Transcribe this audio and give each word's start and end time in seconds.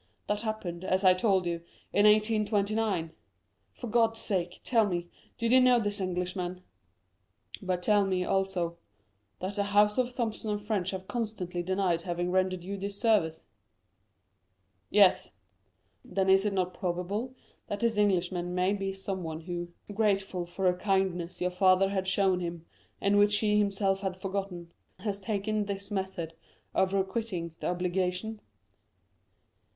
That 0.25 0.41
happened, 0.41 0.83
as 0.83 1.03
I 1.03 1.13
told 1.13 1.45
you, 1.45 1.61
in 1.93 2.07
1829. 2.07 3.11
For 3.73 3.85
God's 3.85 4.19
sake, 4.19 4.59
tell 4.63 4.87
me, 4.87 5.09
did 5.37 5.51
you 5.51 5.61
know 5.61 5.79
this 5.79 6.01
Englishman?" 6.01 6.63
"But 7.61 7.81
you 7.81 7.83
tell 7.83 8.07
me, 8.07 8.25
also, 8.25 8.79
that 9.41 9.57
the 9.57 9.63
house 9.65 9.99
of 9.99 10.11
Thomson 10.15 10.57
& 10.57 10.57
French 10.57 10.89
have 10.89 11.07
constantly 11.07 11.61
denied 11.61 12.01
having 12.01 12.31
rendered 12.31 12.63
you 12.63 12.77
this 12.77 12.99
service?" 12.99 13.41
"Yes." 14.89 15.33
"Then 16.03 16.31
is 16.31 16.47
it 16.47 16.53
not 16.53 16.73
probable 16.73 17.35
that 17.67 17.81
this 17.81 17.99
Englishman 17.99 18.55
may 18.55 18.73
be 18.73 18.93
someone 18.93 19.41
who, 19.41 19.67
grateful 19.93 20.47
for 20.47 20.67
a 20.67 20.75
kindness 20.75 21.41
your 21.41 21.51
father 21.51 21.89
had 21.89 22.07
shown 22.07 22.39
him, 22.39 22.65
and 22.99 23.19
which 23.19 23.37
he 23.37 23.59
himself 23.59 24.01
had 24.01 24.17
forgotten, 24.17 24.71
has 24.97 25.19
taken 25.19 25.65
this 25.65 25.91
method 25.91 26.33
of 26.73 26.91
requiting 26.91 27.53
the 27.59 27.67
obligation?" 27.69 28.41